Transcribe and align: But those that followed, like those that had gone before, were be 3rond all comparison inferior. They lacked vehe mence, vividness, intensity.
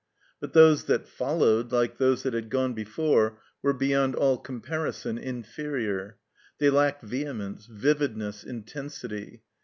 But 0.39 0.53
those 0.53 0.85
that 0.85 1.07
followed, 1.07 1.71
like 1.71 1.99
those 1.99 2.23
that 2.23 2.33
had 2.33 2.49
gone 2.49 2.73
before, 2.73 3.39
were 3.61 3.71
be 3.71 3.89
3rond 3.89 4.15
all 4.15 4.39
comparison 4.39 5.19
inferior. 5.19 6.17
They 6.57 6.71
lacked 6.71 7.05
vehe 7.05 7.35
mence, 7.35 7.67
vividness, 7.67 8.43
intensity. 8.43 9.43